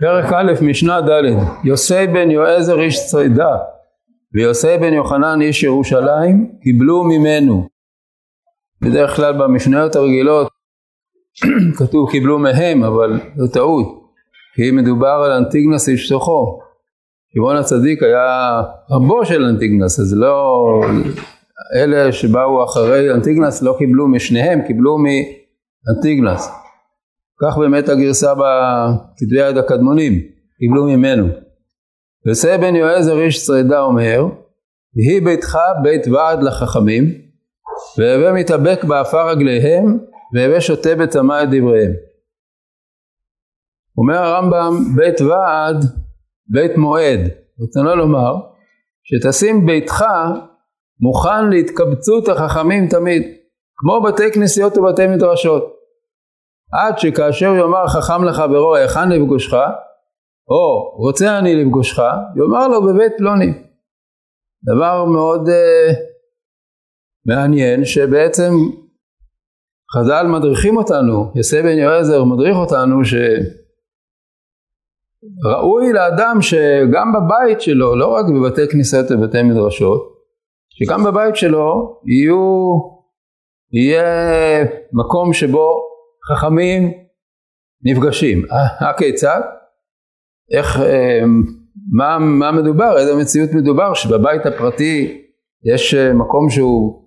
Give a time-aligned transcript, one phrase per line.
[0.00, 1.22] פרק א', משנה ד',
[1.64, 3.56] יוסי בן יועזר איש ציידה
[4.34, 7.68] ויוסי בן יוחנן איש ירושלים קיבלו ממנו.
[8.80, 10.48] בדרך כלל במשניות הרגילות
[11.78, 13.86] כתוב קיבלו מהם, אבל זו טעות,
[14.54, 16.60] כי מדובר על אנטיגנס איש תוכו.
[17.34, 20.64] שמעון הצדיק היה רבו של אנטיגנס, אז לא,
[21.74, 26.67] אלה שבאו אחרי אנטיגנס לא קיבלו משניהם, קיבלו מאנטיגנס.
[27.42, 30.12] כך באמת הגרסה בכתבי היד הקדמונים,
[30.58, 31.26] קיבלו ממנו.
[32.28, 34.26] יוסה בן יועזר איש צרידה אומר,
[34.96, 37.04] יהי ביתך בית ועד לחכמים,
[37.98, 39.98] והווה מתאבק באפר רגליהם,
[40.34, 41.92] והווה שותה בצמא את דבריהם.
[43.98, 45.84] אומר הרמב"ם, בית ועד,
[46.48, 47.20] בית מועד.
[47.60, 48.34] רצונו לומר,
[49.04, 50.04] שתשים ביתך
[51.00, 53.22] מוכן להתקבצות החכמים תמיד,
[53.76, 55.77] כמו בתי כנסיות ובתי מדרשות.
[56.72, 59.54] עד שכאשר יאמר חכם לחברו היכן לפגושך,
[60.48, 62.02] או רוצה אני לפגושך,
[62.36, 63.52] יאמר לו בבית פלוני.
[64.64, 65.52] דבר מאוד uh,
[67.26, 68.50] מעניין שבעצם
[69.96, 72.96] חז"ל מדריכים אותנו, יסי בן יועזר מדריך אותנו
[75.44, 80.18] שראוי לאדם שגם בבית שלו, לא רק בבתי כניסות ובתי מדרשות,
[80.70, 82.68] שגם בבית שלו יהיו,
[83.72, 85.88] יהיה מקום שבו
[86.28, 86.92] חכמים
[87.84, 88.42] נפגשים.
[88.80, 89.40] הכיצד?
[90.56, 91.20] איך, אה,
[91.92, 92.98] מה, מה מדובר?
[92.98, 93.94] איזה מציאות מדובר?
[93.94, 95.24] שבבית הפרטי
[95.74, 97.02] יש אה, מקום שהוא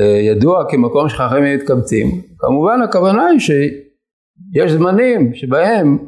[0.00, 2.06] אה, ידוע כמקום שחכמים מתקבצים.
[2.38, 5.98] כמובן הכוונה היא שיש זמנים שבהם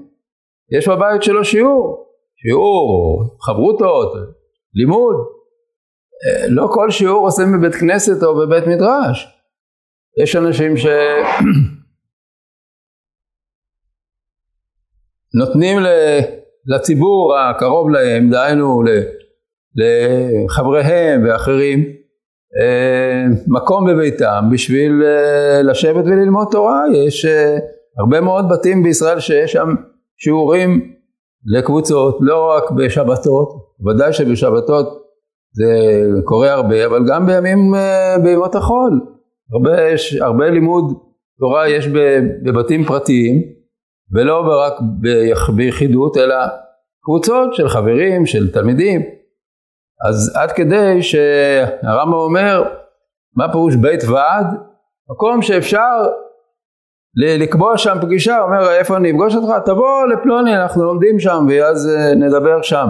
[0.79, 4.13] יש בבית שלו שיעור, שיעור, חברותות,
[4.75, 5.15] לימוד.
[6.48, 9.27] לא כל שיעור עושים בבית כנסת או בבית מדרש.
[10.23, 10.87] יש אנשים ש...
[15.35, 15.79] נותנים
[16.67, 18.83] לציבור הקרוב להם, דהיינו
[19.77, 21.85] לחבריהם ואחרים,
[22.61, 26.83] אה, מקום בביתם בשביל אה, לשבת וללמוד תורה.
[27.07, 27.59] יש אה,
[27.98, 29.75] הרבה מאוד בתים בישראל שיש שם
[30.17, 30.93] שיעורים
[31.47, 33.49] לקבוצות, לא רק בשבתות,
[33.87, 35.03] ודאי שבשבתות
[35.55, 35.67] זה
[36.25, 37.75] קורה הרבה, אבל גם בימים,
[38.23, 39.01] בימות החול.
[39.53, 39.73] הרבה,
[40.20, 40.85] הרבה לימוד
[41.39, 41.89] תורה יש
[42.45, 43.43] בבתים פרטיים,
[44.12, 44.73] ולא רק
[45.56, 46.36] ביחידות אלא
[47.05, 49.00] קבוצות של חברים, של תלמידים.
[50.08, 52.62] אז עד כדי שהרמב"ם אומר,
[53.36, 54.46] מה פירוש בית ועד?
[55.11, 56.06] מקום שאפשר
[57.17, 59.55] לקבוע שם פגישה, אומר איפה אני אפגוש אותך?
[59.64, 62.86] תבוא לפלוני, אנחנו לומדים שם ואז אה, נדבר שם.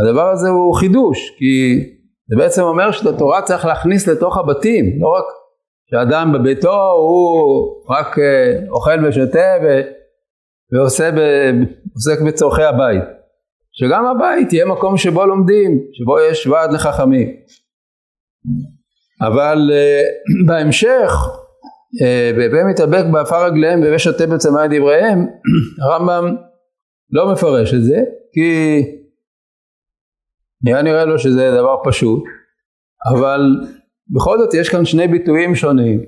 [0.00, 1.80] הדבר הזה הוא חידוש, כי
[2.30, 5.24] זה בעצם אומר שאת התורה צריך להכניס לתוך הבתים, לא רק
[5.90, 9.56] שאדם בביתו הוא רק אה, אוכל ושותה
[10.72, 11.18] ועושה ב,
[11.94, 13.02] עוסק בצורכי הבית.
[13.72, 17.28] שגם הבית יהיה מקום שבו לומדים, שבו יש ועד לחכמים.
[19.20, 21.10] אבל uh, בהמשך,
[22.02, 25.26] uh, מתאבק באפר רגליהם והווה שותה בצמא דבריהם,
[25.82, 26.36] הרמב"ם
[27.10, 27.96] לא מפרש את זה,
[28.32, 28.80] כי
[30.64, 32.24] נראה נראה לו שזה דבר פשוט,
[33.14, 33.40] אבל
[34.08, 36.00] בכל זאת יש כאן שני ביטויים שונים,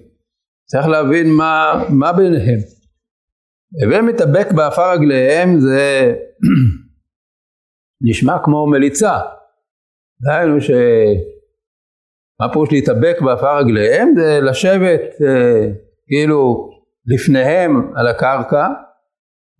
[0.64, 2.58] צריך להבין מה, מה ביניהם.
[3.84, 6.12] הווה מתאבק באפר רגליהם זה
[8.10, 9.18] נשמע כמו מליצה.
[10.26, 10.70] דהיינו ש...
[12.40, 14.12] מה פירוש להתאבק באפר רגליהם?
[14.16, 15.68] זה לשבת אה,
[16.06, 16.70] כאילו
[17.06, 18.66] לפניהם על הקרקע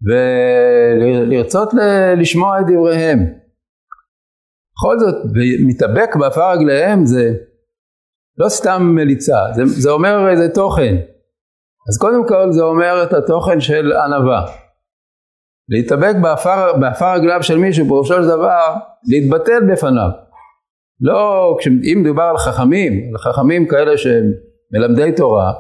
[0.06, 3.18] ולרצות ל- לשמוע את דבריהם.
[4.74, 5.14] בכל זאת,
[5.66, 7.34] מתאבק באפר רגליהם זה
[8.38, 10.96] לא סתם מליצה, זה, זה אומר איזה תוכן.
[11.88, 14.46] אז קודם כל זה אומר את התוכן של ענווה.
[15.68, 18.74] להתאבק בעפר, בעפר רגליו של מישהו, פירושו של דבר,
[19.08, 20.08] להתבטל בפניו.
[21.00, 21.56] לא,
[21.92, 24.24] אם מדובר על חכמים, על חכמים כאלה שהם
[24.72, 25.52] מלמדי תורה,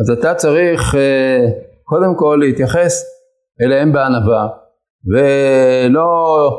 [0.00, 1.46] אז אתה צריך אה,
[1.84, 3.04] קודם כל להתייחס
[3.62, 4.48] אליהם בענווה,
[5.12, 6.50] ולא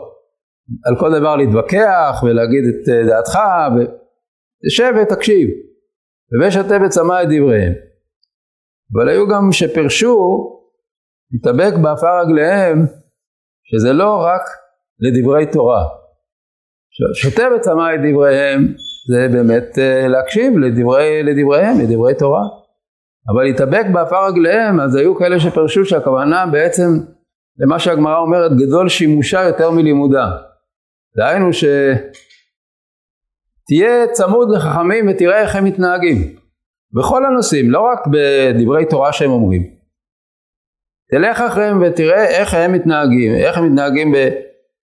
[0.86, 3.39] על כל דבר להתווכח ולהגיד את אה, דעתך,
[4.66, 5.50] תשב ותקשיב,
[6.42, 7.74] ושתה בצמא את דבריהם.
[8.94, 10.46] אבל היו גם שפירשו
[11.32, 12.86] להתאבק בעפר רגליהם,
[13.64, 14.42] שזה לא רק
[15.00, 15.84] לדברי תורה.
[17.14, 18.74] שותה בצמא את דבריהם,
[19.10, 22.44] זה באמת אה, להקשיב לדברי, לדבריהם, לדברי תורה.
[23.34, 26.90] אבל להתאבק בעפר רגליהם, אז היו כאלה שפירשו שהכוונה בעצם
[27.58, 30.32] למה שהגמרא אומרת, גדול שימושה יותר מלימודה.
[31.18, 31.64] דהיינו ש...
[33.69, 36.18] תהיה צמוד לחכמים ותראה איך הם מתנהגים.
[36.94, 39.62] בכל הנושאים, לא רק בדברי תורה שהם אומרים.
[41.12, 44.16] תלך אחריהם ותראה איך הם מתנהגים, איך הם מתנהגים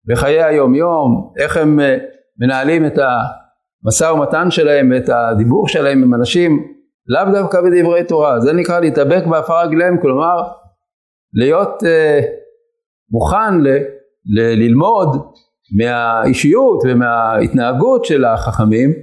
[0.08, 1.98] בחיי היום יום, איך הם אה,
[2.40, 6.74] מנהלים את המשא ומתן שלהם, את הדיבור שלהם עם אנשים,
[7.08, 10.38] לאו דווקא בדברי תורה, זה נקרא להתאבק בעפר רגליהם, כלומר
[11.34, 12.26] להיות אה,
[13.12, 13.68] מוכן ל,
[14.26, 15.10] ל, ללמוד
[15.78, 18.94] מהאישיות ומההתנהגות של החכמים,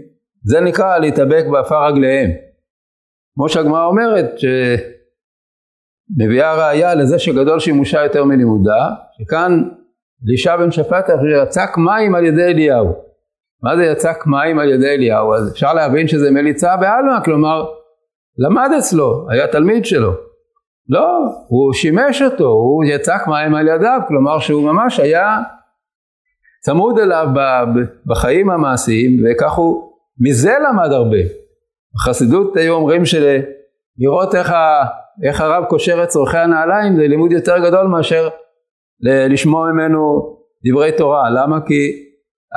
[0.45, 2.31] זה נקרא להתאבק בעפר רגליהם.
[3.35, 4.31] כמו שהגמרא אומרת,
[6.19, 8.89] שמביאה ראיה לזה שגדול שימושה יותר מלימודה,
[9.19, 9.63] שכאן
[10.29, 11.07] אלישע בן שפט
[11.43, 12.93] יצק מים על ידי אליהו.
[13.63, 15.35] מה זה יצק מים על ידי אליהו?
[15.35, 17.65] אז אפשר להבין שזה מליצה בעלמא, כלומר
[18.39, 20.13] למד אצלו, היה תלמיד שלו.
[20.89, 21.19] לא,
[21.49, 25.39] הוא שימש אותו, הוא יצק מים על ידיו, כלומר שהוא ממש היה
[26.61, 27.27] צמוד אליו
[28.07, 31.19] בחיים המעשיים, וכך הוא מזה למד הרבה.
[31.95, 34.85] בחסידות היו אומרים שלראות איך, ה,
[35.29, 38.29] איך הרב קושר את צורכי הנעליים זה לימוד יותר גדול מאשר
[39.31, 41.31] לשמוע ממנו דברי תורה.
[41.31, 41.61] למה?
[41.67, 41.93] כי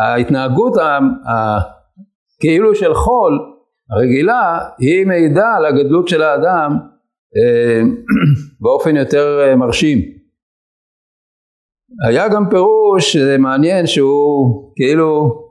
[0.03, 0.99] ההתנהגות ה,
[1.29, 1.59] ה,
[2.39, 3.39] כאילו של חול
[3.91, 6.77] הרגילה היא מעידה על הגדלות של האדם
[7.37, 7.81] אה,
[8.61, 9.99] באופן יותר אה, מרשים.
[12.07, 12.80] היה גם פירוש
[13.39, 15.41] מעניין שהוא כאילו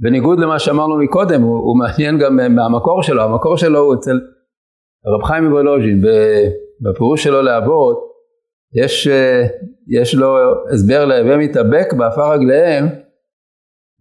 [0.00, 4.20] בניגוד למה שאמרנו מקודם הוא, הוא מעניין גם מהמקור שלו, המקור שלו הוא אצל
[5.06, 6.02] הרב חיים מוולוז'ין
[6.80, 8.06] בפירוש שלו לאבות
[8.74, 9.42] יש, אה,
[10.00, 10.36] יש לו
[10.74, 12.86] הסבר להווה מתאבק בעפר רגליהם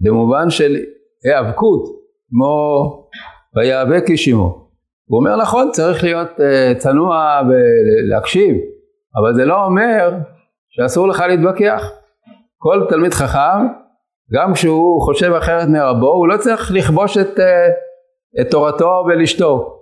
[0.01, 0.77] במובן של
[1.23, 1.83] היאבקות
[2.29, 3.07] כמו
[3.55, 4.65] ויאבק איש עמו.
[5.09, 8.55] הוא אומר נכון צריך להיות אה, צנוע ולהקשיב
[9.15, 10.17] אבל זה לא אומר
[10.69, 11.91] שאסור לך להתווכח.
[12.67, 13.67] כל תלמיד חכם
[14.33, 19.75] גם כשהוא חושב אחרת מרבו הוא לא צריך לכבוש את, אה, את תורתו ולשתוק.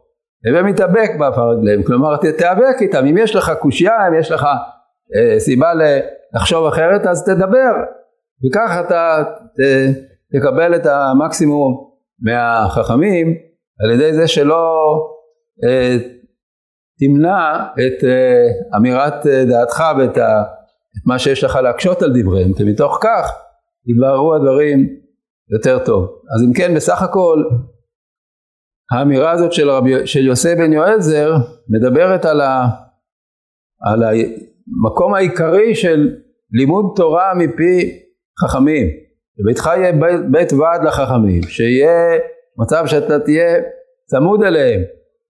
[0.47, 1.83] הווה מתאבק בעפר רגליהם.
[1.83, 3.05] כלומר תיאבק איתם.
[3.05, 5.71] אם יש לך קושייה אם יש לך אה, סיבה
[6.33, 7.73] לחשוב אחרת אז תדבר.
[8.45, 9.23] וכך אתה
[9.55, 9.59] ת,
[10.37, 11.89] תקבל את המקסימום
[12.21, 13.27] מהחכמים
[13.83, 14.75] על ידי זה שלא
[15.65, 15.97] אה,
[16.99, 20.43] תמנע את אה, אמירת אה, דעתך ואת ה,
[20.97, 23.31] את מה שיש לך להקשות על דבריהם, כי מתוך כך
[23.87, 24.87] יתבררו הדברים
[25.53, 26.03] יותר טוב.
[26.03, 27.43] אז אם כן, בסך הכל,
[28.91, 31.31] האמירה הזאת של, רבי, של יוסף בן יועזר
[31.69, 32.65] מדברת על, ה,
[33.91, 36.15] על המקום העיקרי של
[36.51, 37.99] לימוד תורה מפי
[38.43, 38.87] חכמים.
[39.39, 42.19] שביתך יהיה בית, בית ועד לחכמים, שיהיה
[42.57, 43.61] מצב שאתה תהיה
[44.05, 44.81] צמוד אליהם,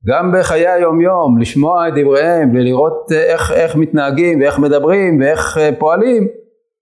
[0.08, 5.70] גם בחיי היום יום, לשמוע את דבריהם ולראות איך, איך מתנהגים ואיך מדברים ואיך אה,
[5.80, 6.28] פועלים,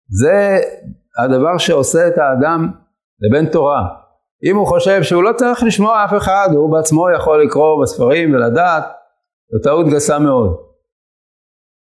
[0.10, 0.58] זה
[1.24, 2.72] הדבר שעושה את האדם
[3.22, 3.82] לבן תורה.
[4.50, 8.84] אם הוא חושב שהוא לא צריך לשמוע אף אחד, הוא בעצמו יכול לקרוא בספרים ולדעת,
[9.52, 10.58] זו טעות גסה מאוד.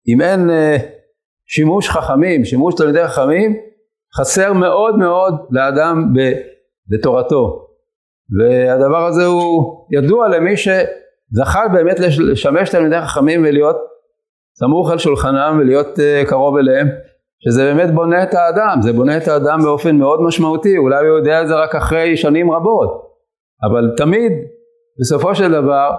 [0.08, 0.82] אם אין uh,
[1.48, 3.56] שימוש חכמים, שימוש תלמידי חכמים,
[4.20, 6.14] חסר מאוד מאוד לאדם
[6.88, 7.68] בתורתו.
[8.40, 10.58] והדבר הזה הוא ידוע למי
[11.34, 13.76] שזכה באמת לשמש תלמידי חכמים ולהיות
[14.60, 16.88] סמוך על שולחנם ולהיות uh, קרוב אליהם,
[17.48, 21.42] שזה באמת בונה את האדם, זה בונה את האדם באופן מאוד משמעותי, אולי הוא יודע
[21.42, 22.90] את זה רק אחרי שנים רבות,
[23.70, 24.32] אבל תמיד
[25.00, 25.90] בסופו של דבר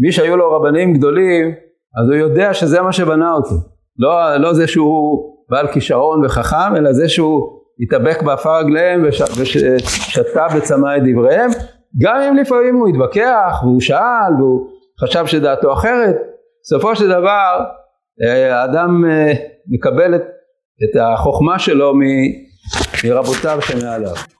[0.00, 1.48] מי שהיו לו רבנים גדולים
[2.02, 3.54] אז הוא יודע שזה מה שבנה אותו,
[3.98, 7.40] לא, לא זה שהוא בעל כישרון וחכם אלא זה שהוא
[7.80, 11.50] התאבק בעפר רגליהם ושתה בצמא את דבריהם,
[12.02, 14.68] גם אם לפעמים הוא התווכח והוא שאל והוא
[15.00, 16.16] חשב שדעתו אחרת,
[16.62, 17.64] בסופו של דבר
[18.22, 19.32] אה, האדם אה,
[19.66, 20.22] מקבל את,
[21.00, 21.92] החוכמה שלו
[23.04, 24.33] מרבותיו שמעליו.